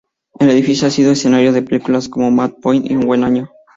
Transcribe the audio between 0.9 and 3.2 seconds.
escenario de películas como Match Point y Un